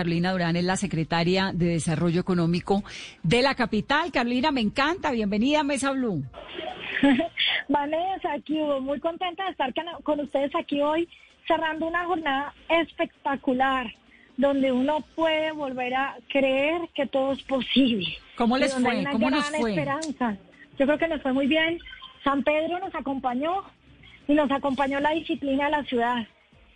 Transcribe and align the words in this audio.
Carolina 0.00 0.32
Durán 0.32 0.56
es 0.56 0.64
la 0.64 0.78
secretaria 0.78 1.50
de 1.52 1.66
Desarrollo 1.66 2.22
Económico 2.22 2.82
de 3.22 3.42
la 3.42 3.54
capital. 3.54 4.10
Carolina, 4.10 4.50
me 4.50 4.62
encanta. 4.62 5.10
Bienvenida 5.10 5.60
a 5.60 5.62
Mesa 5.62 5.90
Blue. 5.92 6.22
Vanessa, 7.68 8.32
aquí 8.32 8.58
muy 8.80 8.98
contenta 8.98 9.44
de 9.44 9.50
estar 9.50 9.74
con- 10.02 10.20
ustedes 10.20 10.52
aquí 10.56 10.80
hoy, 10.80 11.06
cerrando 11.46 11.86
una 11.86 12.06
jornada 12.06 12.54
espectacular, 12.70 13.92
donde 14.38 14.72
uno 14.72 15.04
puede 15.14 15.52
volver 15.52 15.92
a 15.94 16.16
creer 16.30 16.80
que 16.94 17.04
todo 17.06 17.32
es 17.32 17.42
posible. 17.42 18.06
¿Cómo 18.36 18.56
les 18.56 18.72
fue? 18.74 18.90
hay 18.90 19.00
una 19.00 19.10
¿Cómo 19.10 19.26
gran 19.26 19.38
nos 19.40 19.50
fue? 19.50 19.70
esperanza. 19.72 20.36
Yo 20.78 20.86
creo 20.86 20.96
que 20.98 21.08
nos 21.08 21.20
fue 21.20 21.34
muy 21.34 21.46
bien. 21.46 21.78
San 22.24 22.42
Pedro 22.42 22.78
nos 22.78 22.94
acompañó 22.94 23.64
y 24.26 24.32
nos 24.32 24.50
acompañó 24.50 24.98
la 24.98 25.10
disciplina 25.10 25.66
de 25.66 25.70
la 25.72 25.84
ciudad. 25.84 26.26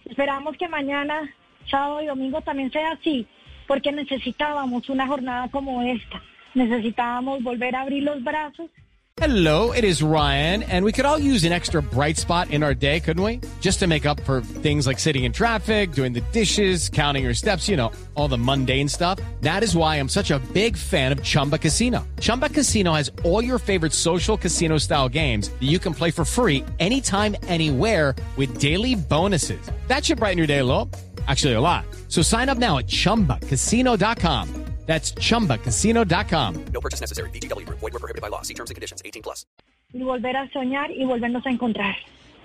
Esperamos 0.04 0.58
que 0.58 0.68
mañana, 0.68 1.22
sábado 1.68 2.02
y 2.02 2.06
domingo 2.06 2.40
también 2.42 2.70
sea 2.70 2.92
así, 2.92 3.26
porque 3.66 3.92
necesitábamos 3.92 4.88
una 4.88 5.06
jornada 5.06 5.48
como 5.48 5.82
esta. 5.82 6.22
Necesitábamos 6.54 7.42
volver 7.42 7.74
a 7.74 7.82
abrir 7.82 8.02
los 8.02 8.22
brazos 8.22 8.70
Hello, 9.18 9.70
it 9.70 9.84
is 9.84 10.02
Ryan, 10.02 10.64
and 10.64 10.84
we 10.84 10.90
could 10.90 11.04
all 11.04 11.20
use 11.20 11.44
an 11.44 11.52
extra 11.52 11.80
bright 11.80 12.16
spot 12.16 12.50
in 12.50 12.64
our 12.64 12.74
day, 12.74 12.98
couldn't 12.98 13.22
we? 13.22 13.40
Just 13.60 13.78
to 13.78 13.86
make 13.86 14.06
up 14.06 14.18
for 14.24 14.40
things 14.40 14.88
like 14.88 14.98
sitting 14.98 15.22
in 15.22 15.30
traffic, 15.30 15.92
doing 15.92 16.12
the 16.12 16.20
dishes, 16.32 16.88
counting 16.88 17.22
your 17.22 17.32
steps, 17.32 17.68
you 17.68 17.76
know, 17.76 17.92
all 18.16 18.26
the 18.26 18.36
mundane 18.36 18.88
stuff. 18.88 19.20
That 19.40 19.62
is 19.62 19.76
why 19.76 20.00
I'm 20.00 20.08
such 20.08 20.32
a 20.32 20.40
big 20.52 20.76
fan 20.76 21.12
of 21.12 21.22
Chumba 21.22 21.58
Casino. 21.58 22.04
Chumba 22.18 22.48
Casino 22.48 22.92
has 22.92 23.08
all 23.22 23.42
your 23.42 23.60
favorite 23.60 23.92
social 23.92 24.36
casino 24.36 24.78
style 24.78 25.08
games 25.08 25.48
that 25.48 25.62
you 25.62 25.78
can 25.78 25.94
play 25.94 26.10
for 26.10 26.24
free 26.24 26.64
anytime, 26.80 27.36
anywhere 27.46 28.16
with 28.36 28.58
daily 28.58 28.96
bonuses. 28.96 29.70
That 29.86 30.04
should 30.04 30.18
brighten 30.18 30.38
your 30.38 30.48
day 30.48 30.58
a 30.58 30.64
little. 30.64 30.90
Actually, 31.26 31.54
a 31.54 31.60
lot. 31.60 31.84
So 32.08 32.22
sign 32.22 32.48
up 32.48 32.58
now 32.58 32.78
at 32.78 32.86
chumbacasino.com. 32.86 34.48
That's 34.86 35.14
chumbacasino.com. 35.14 36.64
No 36.66 36.80
purchase 36.82 37.00
necessary. 37.00 37.30
VGW 37.30 37.64
Group. 37.64 37.78
Void 37.78 37.94
were 37.94 38.00
prohibited 38.00 38.20
by 38.20 38.28
law. 38.28 38.42
See 38.42 38.52
terms 38.52 38.70
and 38.70 38.74
conditions. 38.74 39.00
18 39.02 39.22
plus. 39.22 39.46
y 39.94 40.02
volver 40.02 40.36
a 40.36 40.50
soñar 40.50 40.90
y 40.90 41.04
volvernos 41.04 41.46
a 41.46 41.50
encontrar. 41.50 41.94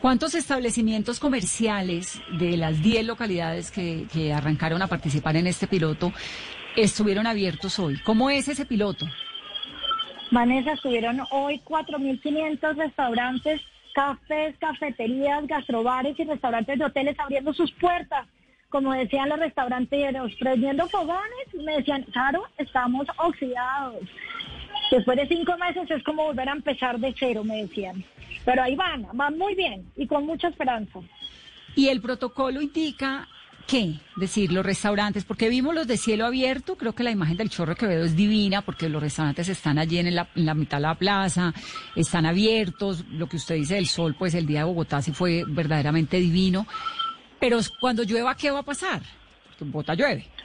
¿Cuántos 0.02 0.36
establecimientos 0.36 1.20
comerciales 1.20 2.22
de 2.40 2.56
las 2.56 2.82
10 2.82 3.06
localidades 3.06 3.72
que, 3.72 4.06
que 4.14 4.32
arrancaron 4.32 4.82
a 4.82 4.88
participar 4.88 5.36
en 5.36 5.48
este 5.48 5.68
piloto 5.68 6.14
estuvieron 6.78 7.28
abiertos 7.28 7.78
hoy? 7.80 8.00
¿Cómo 8.06 8.30
es 8.30 8.48
ese 8.48 8.66
piloto? 8.66 9.06
Vanessa, 10.32 10.74
estuvieron 10.74 11.22
hoy 11.32 11.60
4.500 11.66 12.76
restaurantes, 12.76 13.60
cafés, 13.94 14.56
cafeterías, 14.60 15.46
gastrobares 15.48 16.18
y 16.18 16.24
restaurantes 16.24 16.78
de 16.78 16.86
hoteles 16.86 17.20
abriendo 17.20 17.52
sus 17.54 17.72
puertas. 17.74 18.28
Como 18.70 18.94
decían 18.94 19.30
los 19.30 19.40
restauranteros, 19.40 20.32
prendiendo 20.40 20.88
fogones, 20.88 21.48
me 21.66 21.78
decían, 21.78 22.06
Caro, 22.14 22.44
estamos 22.58 23.08
oxidados. 23.18 24.04
Después 24.92 25.18
de 25.18 25.28
cinco 25.28 25.58
meses 25.58 25.90
es 25.90 26.04
como 26.04 26.26
volver 26.26 26.50
a 26.50 26.54
empezar 26.54 27.00
de 27.00 27.14
cero, 27.18 27.44
me 27.44 27.64
decían. 27.64 28.04
Pero 28.46 28.64
ahí 28.64 28.76
van, 28.76 29.08
van 29.14 29.38
muy 29.38 29.56
bien 29.56 29.92
y 29.96 30.08
con 30.08 30.26
mucha 30.26 30.48
esperanza. 30.48 31.00
Y 31.76 31.88
el 31.90 32.02
protocolo 32.02 32.62
indica 32.62 33.28
qué, 33.70 34.00
decir, 34.16 34.52
los 34.52 34.66
restaurantes, 34.66 35.26
porque 35.26 35.48
vimos 35.48 35.76
los 35.76 35.86
de 35.86 35.98
cielo 35.98 36.26
abierto, 36.26 36.76
creo 36.76 36.94
que 36.94 37.04
la 37.04 37.12
imagen 37.12 37.38
del 37.38 37.52
Chorro 37.52 37.76
Quevedo 37.76 38.04
es 38.04 38.16
divina, 38.16 38.64
porque 38.64 38.90
los 38.90 39.02
restaurantes 39.02 39.48
están 39.48 39.78
allí 39.78 40.00
en 40.00 40.16
la, 40.16 40.28
en 40.36 40.48
la 40.48 40.56
mitad 40.56 40.78
de 40.78 40.82
la 40.82 40.96
plaza, 40.96 41.54
están 41.96 42.26
abiertos, 42.26 43.06
lo 43.12 43.28
que 43.28 43.38
usted 43.38 43.56
dice 43.56 43.76
del 43.76 43.86
sol, 43.86 44.16
pues 44.18 44.34
el 44.34 44.48
día 44.48 44.60
de 44.60 44.66
Bogotá 44.66 45.04
sí 45.04 45.12
fue 45.12 45.44
verdaderamente 45.48 46.18
divino, 46.18 46.66
pero 47.40 47.60
cuando 47.80 48.04
llueva, 48.04 48.36
¿qué 48.36 48.52
va 48.52 48.60
a 48.60 48.64
pasar? 48.64 49.02
En 49.60 49.72
Bogotá 49.72 49.96
llueve. 49.96 50.26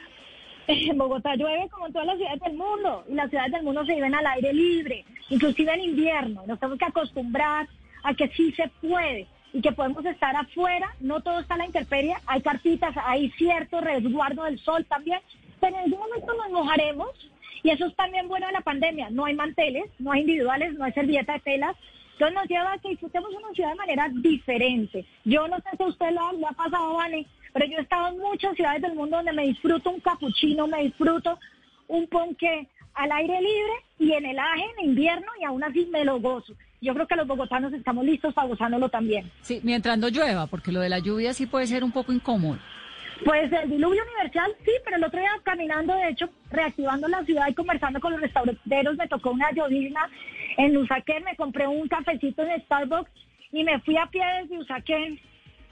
En 0.67 0.97
Bogotá 0.97 1.35
llueve 1.37 1.69
como 1.71 1.87
en 1.87 1.93
todas 1.93 2.07
las 2.07 2.17
ciudades 2.17 2.41
del 2.41 2.55
mundo 2.55 3.05
y 3.09 3.15
las 3.15 3.29
ciudades 3.29 3.53
del 3.53 3.65
mundo 3.65 3.85
se 3.85 3.95
viven 3.95 4.15
al 4.15 4.27
aire 4.27 4.53
libre, 4.53 5.05
inclusive 5.29 5.75
en 5.75 5.81
invierno. 5.81 6.43
Nos 6.47 6.59
tenemos 6.59 6.79
que 6.79 6.87
acostumbrar 6.87 7.69
a 8.03 8.15
que 8.15 8.29
sí 8.29 8.51
se 8.53 8.69
puede 8.81 9.27
y 9.53 9.61
que 9.61 9.73
podemos 9.73 10.05
estar 10.07 10.35
afuera, 10.35 10.95
no 11.01 11.21
todo 11.21 11.41
está 11.41 11.55
a 11.55 11.59
la 11.59 11.67
intemperie, 11.67 12.17
hay 12.27 12.41
cartitas, 12.41 12.95
hay 13.05 13.31
cierto 13.33 13.81
resguardo 13.81 14.45
del 14.45 14.59
sol 14.59 14.85
también, 14.87 15.21
pero 15.61 15.77
en 15.77 15.85
algún 15.85 16.01
momento 16.01 16.33
nos 16.35 16.51
mojaremos 16.51 17.11
y 17.63 17.71
eso 17.71 17.87
es 17.87 17.97
también 17.97 18.29
bueno 18.29 18.47
de 18.47 18.53
la 18.53 18.61
pandemia. 18.61 19.09
No 19.11 19.25
hay 19.25 19.35
manteles, 19.35 19.85
no 19.99 20.13
hay 20.13 20.21
individuales, 20.21 20.75
no 20.75 20.85
hay 20.85 20.93
servilleta 20.93 21.33
de 21.33 21.41
telas. 21.41 21.77
Entonces 22.15 22.35
nos 22.35 22.49
lleva 22.49 22.73
a 22.73 22.79
que 22.79 22.89
disfrutemos 22.91 23.31
una 23.35 23.53
ciudad 23.55 23.71
de 23.71 23.75
manera 23.77 24.09
diferente. 24.13 25.05
Yo 25.25 25.47
no 25.49 25.57
sé 25.59 25.77
si 25.77 25.83
a 25.83 25.87
usted 25.87 26.11
lo, 26.13 26.21
ha- 26.27 26.33
lo 26.33 26.49
ha 26.49 26.53
pasado, 26.53 26.95
Vane, 26.95 27.27
pero 27.53 27.67
yo 27.67 27.79
he 27.79 27.83
estado 27.83 28.09
en 28.09 28.19
muchas 28.19 28.55
ciudades 28.57 28.83
del 28.83 28.95
mundo 28.95 29.17
donde 29.17 29.33
me 29.33 29.43
disfruto 29.47 29.91
un 29.91 30.01
capuchino, 30.01 30.67
me 30.67 30.83
disfruto 30.85 31.39
un 31.89 32.07
ponqué 32.09 32.69
al 32.95 33.11
aire 33.13 33.41
libre 33.41 33.73
y 33.99 34.13
en 34.13 34.27
el 34.27 34.39
aje 34.39 34.65
en 34.79 34.91
invierno 34.91 35.27
y 35.41 35.45
aún 35.45 35.63
así 35.65 35.87
me 35.93 36.05
lo 36.05 36.21
gozo. 36.21 36.55
Yo 36.81 36.95
creo 36.95 37.07
que 37.07 37.17
los 37.17 37.27
bogotanos 37.27 37.73
estamos 37.73 38.05
listos 38.05 38.35
para 38.35 38.47
gozándolo 38.47 38.89
también. 38.89 39.31
Sí, 39.43 39.61
mientras 39.63 39.99
no 39.99 40.09
llueva, 40.09 40.47
porque 40.47 40.71
lo 40.71 40.81
de 40.81 40.89
la 40.91 40.99
lluvia 40.99 41.33
sí 41.33 41.47
puede 41.47 41.67
ser 41.67 41.83
un 41.83 41.93
poco 41.93 42.13
incómodo. 42.13 42.59
Pues 43.25 43.51
el 43.53 43.71
diluvio 43.71 44.03
universal, 44.05 44.53
sí, 44.65 44.73
pero 44.85 44.97
el 44.97 45.05
otro 45.05 45.19
día 45.19 45.31
caminando, 45.45 45.95
de 45.95 46.09
hecho, 46.11 46.29
reactivando 46.51 47.09
la 47.09 47.25
ciudad 47.25 47.47
y 47.49 47.55
conversando 47.55 48.01
con 48.01 48.13
los 48.13 48.21
restauranteros, 48.21 48.97
me 48.97 49.09
tocó 49.09 49.31
una 49.31 49.51
llovizna 49.53 50.11
en 50.57 50.77
Usaquén, 50.77 51.25
me 51.25 51.37
compré 51.37 51.67
un 51.67 51.89
cafecito 51.89 52.43
en 52.43 52.61
Starbucks 52.63 53.11
y 53.53 53.65
me 53.65 53.81
fui 53.81 53.97
a 53.97 54.07
pie 54.07 54.23
desde 54.43 54.59
Usaquén 54.59 55.21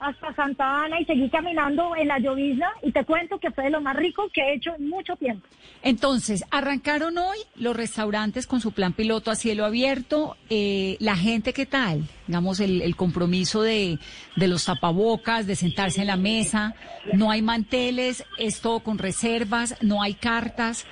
hasta 0.03 0.33
Santa 0.33 0.83
Ana 0.83 0.99
y 0.99 1.05
seguí 1.05 1.29
caminando 1.29 1.95
en 1.95 2.09
la 2.09 2.19
llovizna 2.19 2.69
y 2.81 2.91
te 2.91 3.05
cuento 3.05 3.39
que 3.39 3.51
fue 3.51 3.65
de 3.65 3.69
lo 3.69 3.81
más 3.81 3.95
rico 3.95 4.29
que 4.33 4.41
he 4.41 4.55
hecho 4.55 4.71
en 4.77 4.89
mucho 4.89 5.15
tiempo. 5.15 5.47
Entonces, 5.81 6.43
arrancaron 6.51 7.17
hoy 7.17 7.37
los 7.55 7.75
restaurantes 7.75 8.45
con 8.45 8.59
su 8.59 8.73
plan 8.73 8.91
piloto 8.91 9.31
a 9.31 9.35
cielo 9.35 9.65
abierto. 9.65 10.35
Eh, 10.49 10.97
la 10.99 11.15
gente, 11.15 11.53
¿qué 11.53 11.65
tal? 11.65 12.03
Digamos, 12.27 12.59
el, 12.59 12.81
el 12.81 12.97
compromiso 12.97 13.61
de, 13.61 13.97
los 14.35 14.65
tapabocas, 14.65 15.47
de 15.47 15.55
sentarse 15.55 16.01
en 16.01 16.07
la 16.07 16.17
mesa. 16.17 16.75
No 17.13 17.31
hay 17.31 17.41
manteles, 17.41 18.25
es 18.37 18.59
todo 18.59 18.81
con 18.81 18.97
reservas, 18.97 19.77
no 19.81 20.01
hay 20.01 20.15
cartas. 20.15 20.85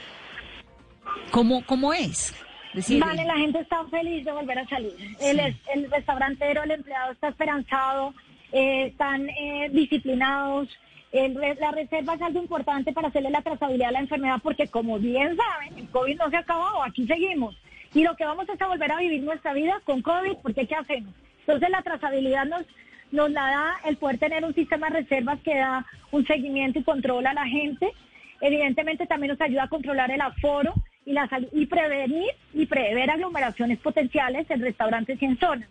¿Cómo, 1.32 1.66
cómo 1.66 1.94
es? 1.94 2.34
Vale, 2.74 3.26
la 3.26 3.38
gente 3.38 3.60
está 3.60 3.84
feliz 3.86 4.24
de 4.24 4.32
volver 4.32 4.60
a 4.60 4.68
salir. 4.68 4.94
El, 5.20 5.40
el 5.74 5.92
restaurantero, 5.92 6.64
el 6.64 6.72
empleado 6.72 7.12
está 7.12 7.30
esperanzado, 7.30 8.14
eh, 8.52 8.88
están 8.88 9.30
eh, 9.30 9.70
disciplinados. 9.72 10.70
El 11.12 11.34
la 11.34 11.72
reserva 11.72 12.14
es 12.14 12.22
algo 12.22 12.42
importante 12.42 12.94
para 12.94 13.10
hacerle 13.10 13.30
la 13.30 13.42
trazabilidad 13.42 13.90
a 13.90 13.94
la 13.94 14.00
enfermedad 14.00 14.40
porque 14.42 14.68
como 14.68 14.98
bien 14.98 15.36
saben, 15.36 15.78
el 15.78 15.90
COVID 15.90 16.18
no 16.18 16.30
se 16.30 16.38
ha 16.38 16.40
acabado, 16.40 16.84
aquí 16.84 17.06
seguimos. 17.06 17.58
Y 17.94 18.04
lo 18.04 18.16
que 18.16 18.24
vamos 18.24 18.48
es 18.48 18.62
a 18.62 18.68
volver 18.68 18.92
a 18.94 19.00
vivir 19.00 19.22
nuestra 19.22 19.52
vida 19.52 19.82
con 19.84 20.02
COVID, 20.02 20.38
porque 20.42 20.66
¿qué 20.66 20.76
hacemos? 20.76 21.14
Entonces 21.40 21.70
la 21.70 21.82
trazabilidad 21.82 22.46
nos, 22.46 22.64
nos 23.12 23.30
la 23.30 23.42
da 23.42 23.76
el 23.84 23.98
poder 23.98 24.20
tener 24.20 24.46
un 24.46 24.56
sistema 24.56 24.90
de 24.90 25.02
reservas 25.02 25.42
que 25.42 25.56
da 25.56 25.86
un 26.12 26.26
seguimiento 26.26 26.80
y 26.80 26.84
control 26.84 27.28
a 27.28 27.34
la 27.34 27.46
gente. 27.46 27.92
Evidentemente 28.40 29.06
también 29.06 29.32
nos 29.32 29.42
ayuda 29.42 29.64
a 29.64 29.70
controlar 29.70 30.12
el 30.12 30.22
aforo 30.22 30.74
y, 31.06 31.12
la 31.12 31.28
y 31.52 31.66
prevenir 31.66 32.32
y 32.62 32.68
prever 32.68 33.10
aglomeraciones 33.10 33.80
potenciales 33.80 34.46
en 34.52 34.62
restaurantes 34.62 35.20
y 35.20 35.26
en 35.26 35.38
zonas. 35.40 35.68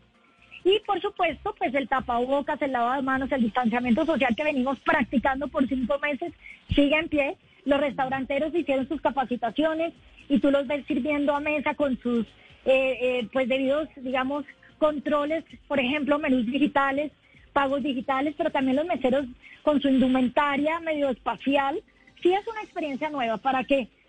Y 0.65 0.81
por 0.81 1.01
supuesto, 1.01 1.55
pues 1.57 1.73
el 1.75 1.89
tapabocas, 1.89 2.61
el 2.61 2.73
lavado 2.73 2.97
de 2.97 3.03
manos, 3.03 3.31
el 3.31 3.43
distanciamiento 3.43 4.05
social 4.05 4.35
que 4.35 4.43
venimos 4.43 4.81
practicando 4.81 5.47
por 5.47 5.69
cinco 5.69 6.01
meses 6.01 6.33
sigue 6.75 6.99
en 6.99 7.09
pie. 7.09 7.37
Los 7.65 7.81
restauranteros 7.81 8.53
hicieron 8.55 8.89
sus 8.89 9.01
capacitaciones 9.01 9.93
y 10.29 10.41
tú 10.41 10.51
los 10.51 10.67
ves 10.67 10.85
sirviendo 10.87 11.33
a 11.35 11.41
mesa 11.41 11.75
con 11.75 11.97
sus 12.01 12.27
eh, 12.65 12.99
eh, 13.01 13.29
pues 13.33 13.49
debidos, 13.49 13.89
digamos, 13.97 14.45
controles, 14.79 15.45
por 15.69 15.79
ejemplo, 15.79 16.19
menús 16.19 16.47
digitales, 16.47 17.13
pagos 17.53 17.85
digitales, 17.85 18.35
pero 18.37 18.51
también 18.51 18.77
los 18.77 18.87
meseros 18.87 19.27
con 19.63 19.81
su 19.81 19.89
indumentaria 19.89 20.81
medio 20.81 21.09
espacial. 21.09 21.81
Sí 22.21 22.33
es 22.33 22.47
una 22.49 22.63
experiencia 22.63 23.11
nueva, 23.11 23.37
¿para 23.37 23.63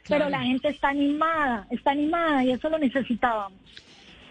Pero 0.07 0.29
la 0.29 0.41
gente 0.41 0.69
está 0.69 0.89
animada, 0.89 1.67
está 1.69 1.91
animada 1.91 2.43
y 2.43 2.51
eso 2.51 2.69
lo 2.69 2.77
necesitábamos. 2.77 3.59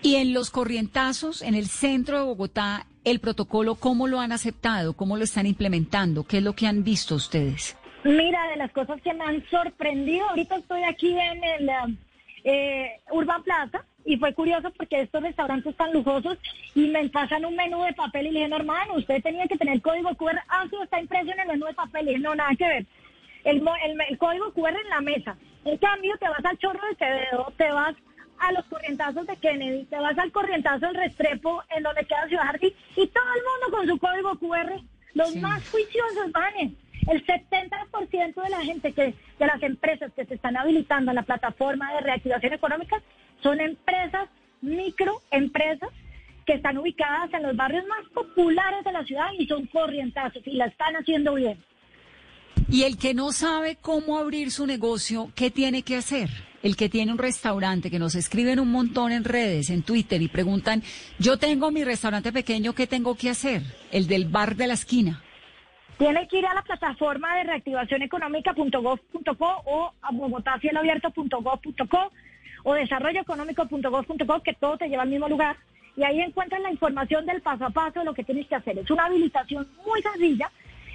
Y 0.03 0.17
en 0.17 0.33
los 0.33 0.51
corrientazos, 0.51 1.43
en 1.43 1.55
el 1.55 1.67
centro 1.67 2.19
de 2.19 2.25
Bogotá, 2.25 2.87
el 3.05 3.21
protocolo, 3.21 3.75
¿cómo 3.75 4.09
lo 4.09 4.21
han 4.21 4.33
aceptado? 4.33 4.95
¿Cómo 4.95 5.17
lo 5.17 5.25
están 5.25 5.47
implementando? 5.47 6.25
¿Qué 6.25 6.39
es 6.39 6.43
lo 6.43 6.55
que 6.55 6.67
han 6.67 6.85
visto 6.85 7.15
ustedes? 7.15 7.77
Mira, 8.05 8.49
de 8.49 8.57
las 8.57 8.73
cosas 8.73 9.01
que 9.03 9.13
me 9.13 9.25
han 9.25 9.45
sorprendido, 9.51 10.27
ahorita 10.31 10.57
estoy 10.57 10.83
aquí 10.85 11.11
en 11.11 11.45
el 11.45 11.69
eh, 11.69 11.97
eh, 12.45 13.01
Urban 13.13 13.43
Plaza 13.43 13.85
y 14.05 14.17
fue 14.17 14.33
curioso 14.33 14.71
porque 14.71 15.03
estos 15.03 15.23
restaurantes 15.23 15.77
tan 15.77 15.93
lujosos 15.93 16.39
y 16.75 16.89
me 16.89 17.07
pasan 17.11 17.45
un 17.45 17.55
menú 17.55 17.83
de 17.83 17.93
papel 17.93 18.29
y 18.29 18.31
le 18.31 18.39
dije, 18.41 18.49
no, 18.49 18.57
hermano, 18.57 18.95
usted 18.95 19.23
tenía 19.23 19.47
que 19.47 19.59
tener 19.59 19.83
código 19.83 20.15
QR, 20.15 20.39
ah, 20.49 20.65
sí, 20.71 20.77
está 20.83 20.99
impreso 20.99 21.31
en 21.31 21.41
el 21.41 21.49
menú 21.49 21.67
de 21.67 21.75
papel, 21.75 22.05
y 22.05 22.09
dije, 22.09 22.21
no, 22.21 22.35
nada 22.35 22.55
que 22.57 22.67
ver, 22.67 22.87
el, 23.45 23.63
mo- 23.63 23.75
el, 23.85 23.99
el 24.09 24.19
código 24.19 24.53
QR 24.53 24.77
en 24.83 24.89
la 24.91 25.01
mesa, 25.01 25.37
en 25.65 25.77
cambio 25.79 26.17
te 26.19 26.29
vas 26.29 26.45
al 26.45 26.59
chorro 26.59 26.81
de 26.89 26.97
Quevedo, 26.97 27.53
te 27.57 27.71
vas 27.73 27.95
a 28.39 28.53
los 28.53 28.65
corrientazos 28.67 29.27
de 29.27 29.37
Kennedy, 29.37 29.85
te 29.85 29.97
vas 29.99 30.17
al 30.19 30.33
corrientazo 30.33 30.87
del 30.87 30.95
Restrepo, 30.95 31.63
en 31.77 31.83
donde 31.83 32.05
queda 32.07 32.27
Ciudad 32.29 32.45
Jardín, 32.45 32.73
y 32.97 33.07
todo 33.09 33.25
el 33.35 33.43
mundo 33.43 33.77
con 33.77 33.87
su 33.87 33.99
código 33.99 34.39
QR, 34.39 34.81
los 35.15 35.31
Sí. 35.33 35.41
más 35.41 35.63
juiciosos 35.71 36.33
van. 36.33 36.77
El 37.09 37.25
70% 37.27 38.43
de 38.43 38.51
la 38.51 38.61
gente 38.63 38.93
que, 38.93 39.15
de 39.39 39.47
las 39.47 39.63
empresas 39.63 40.13
que 40.15 40.25
se 40.27 40.35
están 40.35 40.57
habilitando 40.57 41.11
en 41.11 41.17
la 41.17 41.23
plataforma 41.23 41.93
de 41.95 42.01
reactivación 42.03 42.53
económica 42.53 43.01
son 43.43 43.59
empresas, 43.61 44.29
microempresas, 44.61 45.89
que 46.47 46.55
están 46.55 46.79
ubicadas 46.79 47.33
en 47.35 47.43
los 47.43 47.57
barrios 47.57 47.87
más 47.87 48.07
populares 48.13 48.85
de 48.85 48.93
la 48.93 49.05
ciudad 49.05 49.29
y 49.39 49.47
son 49.47 49.67
corrientazos 49.67 50.43
y 50.47 50.53
la 50.57 50.67
están 50.67 50.95
haciendo 50.97 51.35
bien. 51.35 51.63
Y 52.71 52.85
el 52.85 52.97
que 52.99 53.15
no 53.15 53.33
sabe 53.33 53.77
cómo 53.81 54.19
abrir 54.19 54.53
su 54.53 54.67
negocio, 54.67 55.33
¿qué 55.35 55.51
tiene 55.51 55.83
que 55.83 55.97
hacer? 55.97 56.29
El 56.63 56.77
que 56.77 56.89
tiene 56.89 57.11
un 57.11 57.19
restaurante, 57.19 57.91
que 57.91 57.99
nos 57.99 58.15
escriben 58.15 58.61
un 58.61 58.71
montón 58.71 59.11
en 59.13 59.25
redes, 59.25 59.71
en 59.71 59.83
Twitter, 59.83 60.23
y 60.23 60.29
preguntan, 60.29 60.83
yo 61.19 61.39
tengo 61.39 61.71
mi 61.71 61.83
restaurante 61.83 62.33
pequeño, 62.33 62.75
¿qué 62.75 62.87
tengo 62.87 63.17
que 63.17 63.31
hacer? 63.31 63.63
El 63.91 64.07
del 64.07 64.27
bar 64.27 64.57
de 64.57 64.67
la 64.69 64.75
esquina. 64.75 65.23
Tiene 65.99 66.29
que 66.29 66.39
ir 66.39 66.47
a 66.47 66.55
la 66.55 66.63
plataforma 66.63 67.37
de 67.37 67.45
reactivacioneconómica.gov.co 67.45 69.63
o 69.67 69.93
a 70.01 70.13
bogotacieloabierto.gov.co 70.13 72.13
o 72.63 72.75
desarrolloeconómico.gov.co, 72.75 74.43
que 74.43 74.55
todo 74.55 74.79
te 74.79 74.89
lleva 74.89 75.03
al 75.03 75.09
mismo 75.09 75.29
lugar. 75.29 75.57
Y 75.97 76.05
ahí 76.05 76.21
encuentras 76.21 76.63
la 76.63 76.71
información 76.71 77.27
del 77.27 77.43
paso 77.43 77.67
a 77.67 77.71
paso 77.71 77.99
de 77.99 78.05
lo 78.05 78.15
que 78.15 78.23
tienes 78.25 78.47
que 78.47 78.55
hacer. 78.55 78.79
Es 78.79 78.91
una 78.91 79.07
habilitación 79.07 79.67
muy 79.85 80.01
sencilla 80.03 80.51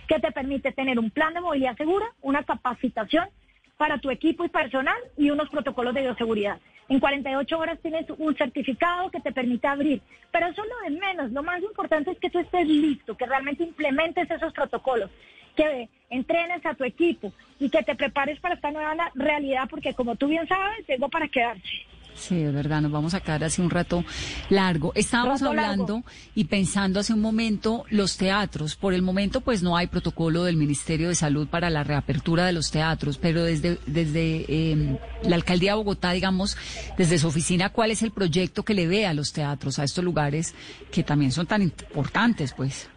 que 0.07 0.19
te 0.19 0.31
permite 0.31 0.71
tener 0.71 0.99
un 0.99 1.09
plan 1.09 1.33
de 1.33 1.41
movilidad 1.41 1.77
segura, 1.77 2.05
una 2.21 2.43
capacitación 2.43 3.27
para 3.77 3.97
tu 3.97 4.09
equipo 4.09 4.45
y 4.45 4.49
personal 4.49 4.97
y 5.17 5.29
unos 5.29 5.49
protocolos 5.49 5.93
de 5.93 6.01
bioseguridad. 6.01 6.59
En 6.87 6.99
48 6.99 7.57
horas 7.57 7.79
tienes 7.81 8.05
un 8.17 8.35
certificado 8.35 9.09
que 9.09 9.19
te 9.19 9.31
permite 9.31 9.67
abrir, 9.67 10.01
pero 10.31 10.47
eso 10.47 10.61
es 10.61 10.69
lo 10.69 10.93
de 10.93 10.99
menos. 10.99 11.31
Lo 11.31 11.41
más 11.41 11.61
importante 11.61 12.11
es 12.11 12.19
que 12.19 12.29
tú 12.29 12.39
estés 12.39 12.67
listo, 12.67 13.17
que 13.17 13.25
realmente 13.25 13.63
implementes 13.63 14.29
esos 14.29 14.53
protocolos, 14.53 15.09
que 15.55 15.89
entrenes 16.09 16.63
a 16.65 16.75
tu 16.75 16.83
equipo 16.83 17.33
y 17.59 17.69
que 17.69 17.81
te 17.81 17.95
prepares 17.95 18.39
para 18.39 18.55
esta 18.55 18.71
nueva 18.71 18.95
realidad, 19.15 19.67
porque 19.69 19.93
como 19.93 20.15
tú 20.15 20.27
bien 20.27 20.47
sabes, 20.47 20.85
llegó 20.87 21.09
para 21.09 21.27
quedarse. 21.27 21.85
Sí, 22.15 22.41
es 22.41 22.53
verdad, 22.53 22.81
nos 22.81 22.91
vamos 22.91 23.13
a 23.13 23.19
quedar 23.19 23.43
así 23.43 23.61
un 23.61 23.69
rato 23.69 24.03
largo. 24.49 24.93
Estábamos 24.95 25.41
Rato 25.41 25.49
hablando 25.51 25.93
largo. 25.95 26.09
y 26.33 26.45
pensando 26.45 26.99
hace 26.99 27.13
un 27.13 27.21
momento 27.21 27.83
los 27.89 28.17
teatros. 28.17 28.75
Por 28.75 28.93
el 28.93 29.01
momento, 29.01 29.41
pues 29.41 29.61
no 29.61 29.75
hay 29.75 29.87
protocolo 29.87 30.43
del 30.45 30.55
Ministerio 30.55 31.09
de 31.09 31.15
Salud 31.15 31.47
para 31.47 31.69
la 31.69 31.83
reapertura 31.83 32.45
de 32.45 32.53
los 32.53 32.71
teatros, 32.71 33.17
pero 33.17 33.43
desde, 33.43 33.79
desde 33.85 34.45
eh, 34.47 34.99
la 35.23 35.35
Alcaldía 35.35 35.71
de 35.71 35.77
Bogotá, 35.77 36.11
digamos, 36.11 36.57
desde 36.97 37.17
su 37.17 37.27
oficina, 37.27 37.69
¿cuál 37.69 37.91
es 37.91 38.01
el 38.01 38.11
proyecto 38.11 38.63
que 38.63 38.73
le 38.73 38.87
ve 38.87 39.05
a 39.05 39.13
los 39.13 39.33
teatros, 39.33 39.77
a 39.77 39.83
estos 39.83 40.03
lugares 40.03 40.55
que 40.91 41.03
también 41.03 41.31
son 41.31 41.45
tan 41.45 41.61
importantes, 41.61 42.53
pues? 42.53 42.89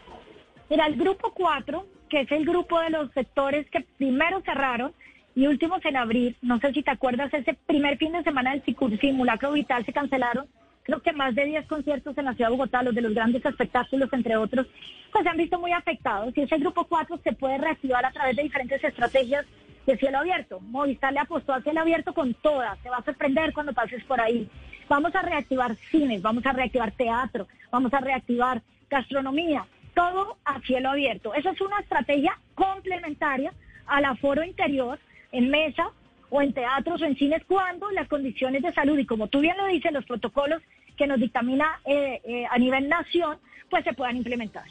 Mira, 0.70 0.86
el 0.86 0.96
grupo 0.96 1.32
4, 1.34 1.86
que 2.08 2.20
es 2.20 2.30
el 2.32 2.44
grupo 2.44 2.78
de 2.80 2.90
los 2.90 3.12
sectores 3.12 3.66
que 3.70 3.80
primero 3.98 4.40
cerraron 4.42 4.92
y 5.38 5.46
últimos 5.46 5.84
en 5.84 5.96
abrir, 5.96 6.34
no 6.42 6.58
sé 6.58 6.72
si 6.72 6.82
te 6.82 6.90
acuerdas, 6.90 7.32
ese 7.32 7.54
primer 7.54 7.96
fin 7.96 8.10
de 8.10 8.24
semana 8.24 8.50
del 8.50 8.98
simulacro 9.00 9.52
vital 9.52 9.86
se 9.86 9.92
cancelaron, 9.92 10.48
creo 10.82 11.00
que 11.00 11.12
más 11.12 11.32
de 11.36 11.44
10 11.44 11.64
conciertos 11.68 12.18
en 12.18 12.24
la 12.24 12.34
ciudad 12.34 12.50
de 12.50 12.56
Bogotá, 12.56 12.82
los 12.82 12.92
de 12.92 13.02
los 13.02 13.14
grandes 13.14 13.44
espectáculos, 13.46 14.12
entre 14.12 14.36
otros, 14.36 14.66
pues 15.12 15.22
se 15.22 15.30
han 15.30 15.36
visto 15.36 15.60
muy 15.60 15.70
afectados 15.70 16.36
y 16.36 16.40
ese 16.40 16.58
grupo 16.58 16.86
4 16.88 17.20
se 17.22 17.34
puede 17.34 17.56
reactivar 17.56 18.04
a 18.04 18.10
través 18.10 18.34
de 18.34 18.42
diferentes 18.42 18.82
estrategias 18.82 19.46
de 19.86 19.96
cielo 19.96 20.18
abierto. 20.18 20.58
Movistar 20.58 21.12
le 21.12 21.20
apostó 21.20 21.52
a 21.52 21.62
cielo 21.62 21.82
abierto 21.82 22.12
con 22.12 22.34
todas, 22.34 22.76
te 22.82 22.90
va 22.90 22.96
a 22.96 23.04
sorprender 23.04 23.52
cuando 23.52 23.72
pases 23.72 24.02
por 24.06 24.20
ahí. 24.20 24.50
Vamos 24.88 25.14
a 25.14 25.22
reactivar 25.22 25.76
cines, 25.92 26.20
vamos 26.20 26.44
a 26.46 26.52
reactivar 26.52 26.90
teatro, 26.90 27.46
vamos 27.70 27.94
a 27.94 28.00
reactivar 28.00 28.60
gastronomía, 28.90 29.66
todo 29.94 30.36
a 30.44 30.58
cielo 30.62 30.90
abierto. 30.90 31.32
Esa 31.32 31.50
es 31.50 31.60
una 31.60 31.78
estrategia 31.78 32.36
complementaria 32.56 33.52
al 33.86 34.04
aforo 34.04 34.42
interior 34.42 34.98
en 35.32 35.50
mesa 35.50 35.90
o 36.30 36.42
en 36.42 36.52
teatros 36.52 37.00
o 37.00 37.04
en 37.04 37.16
cines 37.16 37.42
cuando 37.46 37.90
las 37.90 38.08
condiciones 38.08 38.62
de 38.62 38.72
salud 38.72 38.98
y 38.98 39.06
como 39.06 39.28
tú 39.28 39.40
bien 39.40 39.56
lo 39.56 39.66
dices, 39.66 39.92
los 39.92 40.04
protocolos 40.04 40.62
que 40.96 41.06
nos 41.06 41.20
dictamina 41.20 41.80
eh, 41.84 42.20
eh, 42.24 42.44
a 42.50 42.58
nivel 42.58 42.88
nación, 42.88 43.38
pues 43.70 43.84
se 43.84 43.92
puedan 43.94 44.16
implementar. 44.16 44.64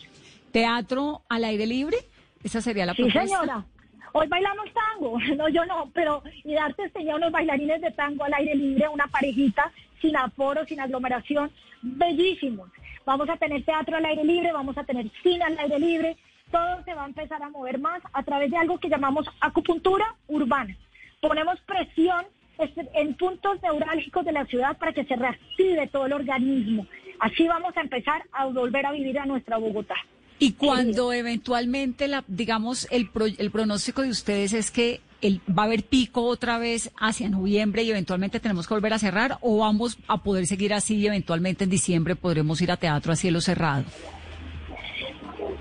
¿Teatro 0.52 1.22
al 1.30 1.44
aire 1.44 1.66
libre? 1.66 1.98
Esa 2.44 2.62
sería 2.62 2.86
la 2.86 2.94
Sí, 2.94 3.04
propuesta. 3.04 3.38
señora. 3.38 3.66
Hoy 4.14 4.28
bailamos 4.28 4.66
tango, 4.74 5.20
no 5.38 5.50
yo 5.50 5.66
no, 5.66 5.90
pero 5.94 6.24
y 6.44 6.54
darte 6.54 6.84
enseñar 6.84 7.16
unos 7.18 7.32
bailarines 7.32 7.82
de 7.82 7.92
tango 7.92 8.24
al 8.24 8.34
aire 8.34 8.56
libre, 8.56 8.88
una 8.88 9.08
parejita, 9.08 9.72
sin 10.02 10.16
aforo, 10.16 10.66
sin 10.66 10.80
aglomeración, 10.80 11.52
bellísimos. 11.82 12.70
Vamos 13.06 13.30
a 13.30 13.38
tener 13.38 13.64
teatro 13.64 13.98
al 13.98 14.06
aire 14.06 14.24
libre, 14.24 14.52
vamos 14.52 14.78
a 14.78 14.84
tener 14.84 15.10
cine 15.24 15.44
al 15.44 15.58
aire 15.60 15.80
libre, 15.80 16.18
todo 16.52 16.84
se 16.86 16.94
va 16.94 17.04
a 17.04 17.08
empezar 17.08 17.42
a 17.44 17.50
mover 17.50 17.80
más 17.80 18.02
a 18.14 18.24
través 18.24 18.52
de 18.52 18.58
algo 18.58 18.80
que 18.80 18.90
llamamos 18.90 19.26
acupuntura 19.42 20.06
urbana. 20.28 20.76
Ponemos 21.22 21.60
presión 21.62 22.26
este, 22.60 22.88
en 22.96 23.16
puntos 23.16 23.62
neurálgicos 23.62 24.26
de 24.26 24.32
la 24.32 24.46
ciudad 24.46 24.78
para 24.78 24.94
que 24.94 25.06
se 25.06 25.16
reactive 25.16 25.88
todo 25.88 26.06
el 26.06 26.14
organismo. 26.14 26.86
Así 27.20 27.48
vamos 27.48 27.76
a 27.76 27.82
empezar 27.82 28.24
a 28.32 28.46
volver 28.46 28.86
a 28.86 28.92
vivir 28.92 29.18
a 29.20 29.26
nuestra 29.26 29.58
Bogotá. 29.58 29.96
Y 30.40 30.52
cuando 30.54 31.12
eventualmente, 31.14 32.08
la, 32.08 32.24
digamos, 32.28 32.88
el, 32.92 33.10
pro- 33.10 33.26
el 33.26 33.50
pronóstico 33.52 34.04
de 34.04 34.10
ustedes 34.10 34.54
es 34.54 34.70
que 34.70 35.02
el, 35.22 35.42
va 35.50 35.64
a 35.64 35.66
haber 35.66 35.84
pico 35.84 36.22
otra 36.26 36.60
vez 36.60 36.92
hacia 37.00 37.28
noviembre 37.28 37.82
y 37.82 37.90
eventualmente 37.90 38.40
tenemos 38.40 38.68
que 38.68 38.76
volver 38.76 38.94
a 38.94 39.00
cerrar 39.00 39.40
o 39.42 39.58
vamos 39.58 39.98
a 40.08 40.22
poder 40.22 40.46
seguir 40.46 40.76
así 40.76 40.98
y 40.98 41.08
eventualmente 41.08 41.64
en 41.64 41.72
diciembre 41.72 42.16
podremos 42.16 42.62
ir 42.62 42.72
a 42.72 42.78
teatro 42.78 43.12
a 43.12 43.16
cielo 43.16 43.42
cerrado. 43.42 43.86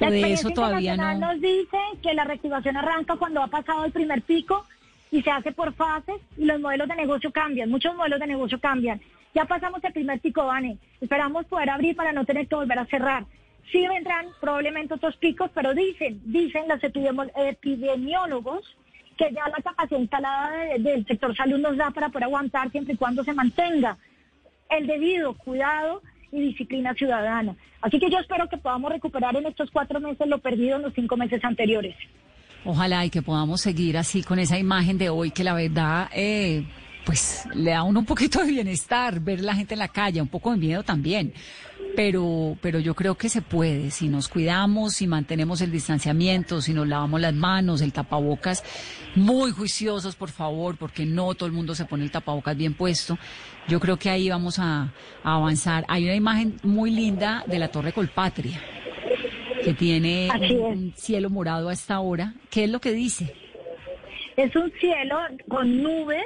La 0.01 0.11
de 0.11 0.33
eso 0.33 0.51
todavía 0.51 0.97
no. 0.97 1.15
nos 1.19 1.41
dice 1.41 1.79
que 2.03 2.13
la 2.15 2.25
reactivación 2.25 2.77
arranca 2.77 3.17
cuando 3.17 3.43
ha 3.43 3.47
pasado 3.49 3.85
el 3.85 3.93
primer 3.93 4.23
pico 4.23 4.65
y 5.11 5.23
se 5.23 5.31
hace 5.31 5.53
por 5.53 5.73
fases 5.75 6.17
y 6.37 6.45
los 6.45 6.61
modelos 6.61 6.89
de 6.89 6.97
negocio 6.97 7.31
cambian, 7.33 7.71
muchos 7.71 7.95
modelos 7.97 8.21
de 8.21 8.27
negocio 8.27 8.59
cambian. 8.61 9.01
Ya 9.35 9.45
pasamos 9.45 9.83
el 9.85 9.93
primer 9.93 10.21
pico, 10.21 10.45
Vane. 10.47 10.79
Esperamos 11.01 11.47
poder 11.47 11.71
abrir 11.71 11.95
para 11.97 12.13
no 12.13 12.25
tener 12.25 12.47
que 12.49 12.55
volver 12.57 12.79
a 12.79 12.87
cerrar. 12.87 13.25
Sí 13.73 13.87
vendrán 13.89 14.27
probablemente 14.41 14.95
otros 14.95 15.17
picos, 15.17 15.51
pero 15.55 15.75
dicen, 15.75 16.21
dicen 16.25 16.65
los 16.69 16.81
epidemiólogos 16.83 18.77
que 19.17 19.33
ya 19.33 19.49
la 19.49 19.63
capacidad 19.63 19.99
instalada 20.01 20.51
de- 20.57 20.79
del 20.79 21.07
sector 21.07 21.35
salud 21.35 21.59
nos 21.59 21.77
da 21.77 21.91
para 21.91 22.09
poder 22.11 22.25
aguantar 22.25 22.71
siempre 22.71 22.95
y 22.95 22.97
cuando 22.97 23.25
se 23.25 23.33
mantenga 23.33 23.97
el 24.69 24.87
debido 24.87 25.35
cuidado 25.35 26.03
y 26.37 26.49
disciplina 26.49 26.95
ciudadana. 26.95 27.57
Así 27.81 27.99
que 27.99 28.11
yo 28.11 28.19
espero 28.19 28.49
que 28.49 28.59
podamos 28.59 28.93
recuperar 28.93 29.37
en 29.37 29.47
estos 29.47 29.71
cuatro 29.71 30.01
meses 30.01 30.27
lo 30.27 30.39
perdido 30.39 30.77
en 30.77 30.83
los 30.83 30.95
cinco 30.95 31.17
meses 31.17 31.43
anteriores. 31.45 31.97
Ojalá 32.65 33.05
y 33.05 33.11
que 33.11 33.23
podamos 33.23 33.61
seguir 33.61 33.97
así 33.97 34.23
con 34.23 34.39
esa 34.39 34.59
imagen 34.59 34.99
de 34.99 35.09
hoy 35.09 35.31
que 35.31 35.45
la 35.45 35.55
verdad, 35.55 36.09
eh, 36.13 36.65
pues 37.07 37.49
le 37.55 37.71
da 37.71 37.79
a 37.79 37.83
uno 37.85 38.01
un 38.01 38.05
poquito 38.05 38.41
de 38.41 38.51
bienestar 38.51 39.21
ver 39.21 39.41
la 39.41 39.55
gente 39.55 39.75
en 39.75 39.79
la 39.79 39.89
calle, 39.89 40.21
un 40.21 40.29
poco 40.29 40.51
de 40.51 40.59
miedo 40.59 40.83
también. 40.83 41.33
Pero, 41.95 42.59
pero 42.61 42.81
yo 42.81 42.95
creo 42.95 43.15
que 43.15 43.29
se 43.29 43.41
puede, 43.41 43.91
si 43.91 44.09
nos 44.09 44.29
cuidamos, 44.29 44.95
si 44.95 45.07
mantenemos 45.07 45.61
el 45.61 45.71
distanciamiento, 45.71 46.61
si 46.61 46.75
nos 46.75 46.87
lavamos 46.87 47.21
las 47.21 47.33
manos, 47.33 47.81
el 47.81 47.93
tapabocas, 47.93 48.65
muy 49.15 49.53
juiciosos, 49.53 50.17
por 50.17 50.31
favor, 50.31 50.77
porque 50.77 51.07
no 51.07 51.35
todo 51.35 51.47
el 51.47 51.55
mundo 51.55 51.75
se 51.75 51.85
pone 51.85 52.03
el 52.05 52.11
tapabocas 52.11 52.57
bien 52.57 52.75
puesto. 52.75 53.17
Yo 53.69 53.79
creo 53.79 53.99
que 53.99 54.11
ahí 54.11 54.29
vamos 54.29 54.59
a, 54.59 54.93
a 55.23 55.35
avanzar. 55.37 55.85
Hay 55.89 56.05
una 56.05 56.17
imagen 56.17 56.57
muy 56.65 56.91
linda 56.91 57.45
de 57.47 57.59
la 57.61 57.69
Torre 57.69 57.93
Colpatria, 57.93 58.61
que 59.65 59.75
tiene 59.75 60.29
un, 60.61 60.93
cielo 60.97 61.31
morado 61.31 61.69
a 61.69 61.73
esta 61.73 62.01
hora. 62.01 62.35
¿Qué 62.51 62.65
es 62.65 62.71
lo 62.71 62.81
que 62.81 62.93
dice? 62.93 63.33
Es 64.37 64.55
un 64.57 64.71
cielo 64.81 65.17
con 65.49 65.83
nubes 65.83 66.25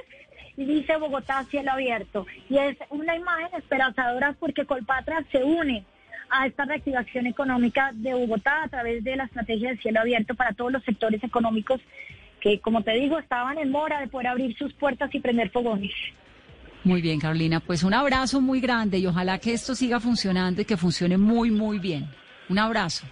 dice 0.64 0.96
Bogotá 0.96 1.44
cielo 1.44 1.72
abierto. 1.72 2.26
Y 2.48 2.58
es 2.58 2.76
una 2.90 3.16
imagen 3.16 3.48
esperanzadora 3.58 4.34
porque 4.38 4.64
Colpatra 4.66 5.24
se 5.30 5.42
une 5.42 5.84
a 6.30 6.46
esta 6.46 6.64
reactivación 6.64 7.26
económica 7.26 7.90
de 7.94 8.14
Bogotá 8.14 8.62
a 8.64 8.68
través 8.68 9.02
de 9.02 9.16
la 9.16 9.24
estrategia 9.24 9.70
de 9.70 9.78
cielo 9.78 10.00
abierto 10.00 10.34
para 10.34 10.52
todos 10.52 10.72
los 10.72 10.84
sectores 10.84 11.22
económicos 11.24 11.80
que, 12.40 12.60
como 12.60 12.82
te 12.82 12.92
digo, 12.92 13.18
estaban 13.18 13.58
en 13.58 13.70
mora 13.70 14.00
de 14.00 14.08
poder 14.08 14.28
abrir 14.28 14.56
sus 14.56 14.72
puertas 14.72 15.14
y 15.14 15.20
prender 15.20 15.50
fogones. 15.50 15.92
Muy 16.84 17.02
bien, 17.02 17.20
Carolina. 17.20 17.60
Pues 17.60 17.82
un 17.82 17.92
abrazo 17.92 18.40
muy 18.40 18.60
grande 18.60 18.98
y 18.98 19.06
ojalá 19.06 19.38
que 19.38 19.52
esto 19.52 19.74
siga 19.74 20.00
funcionando 20.00 20.62
y 20.62 20.64
que 20.64 20.76
funcione 20.76 21.18
muy, 21.18 21.50
muy 21.50 21.78
bien. 21.78 22.08
Un 22.48 22.58
abrazo. 22.58 23.06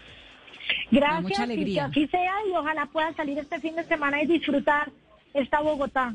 Gracias, 0.90 1.23
mucha 1.23 1.35
y 1.35 1.37
que 1.37 1.43
alegría. 1.43 1.85
así 1.87 2.07
sea 2.09 2.35
y 2.49 2.52
ojalá 2.57 2.87
puedas 2.87 3.14
salir 3.17 3.38
este 3.38 3.61
fin 3.61 3.76
de 3.76 3.85
semana 3.85 4.23
y 4.23 4.26
disfrutar 4.26 4.90
esta 5.35 5.61
Bogotá, 5.61 6.14